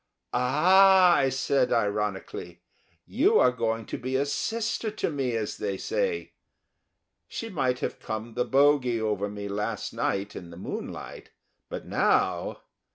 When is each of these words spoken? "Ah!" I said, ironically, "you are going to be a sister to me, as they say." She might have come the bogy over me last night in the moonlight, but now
"Ah!" 0.33 1.13
I 1.15 1.29
said, 1.29 1.71
ironically, 1.71 2.63
"you 3.05 3.37
are 3.39 3.51
going 3.51 3.85
to 3.85 3.99
be 3.99 4.15
a 4.15 4.25
sister 4.25 4.89
to 4.89 5.11
me, 5.11 5.35
as 5.35 5.57
they 5.57 5.77
say." 5.77 6.33
She 7.27 7.49
might 7.49 7.81
have 7.81 7.99
come 7.99 8.33
the 8.33 8.43
bogy 8.43 8.99
over 8.99 9.29
me 9.29 9.47
last 9.47 9.93
night 9.93 10.35
in 10.35 10.49
the 10.49 10.57
moonlight, 10.57 11.29
but 11.69 11.85
now 11.85 12.63